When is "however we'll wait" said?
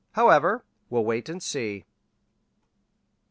0.13-1.29